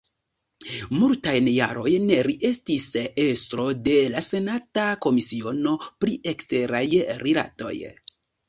Multajn 1.01 1.49
jarojn 1.55 2.07
li 2.29 2.35
estis 2.49 2.87
estro 3.25 3.67
de 3.89 3.95
la 4.15 4.25
senata 4.31 4.89
komisiono 5.07 5.77
pri 5.93 6.19
eksteraj 6.35 6.85
rilatoj. 7.25 7.75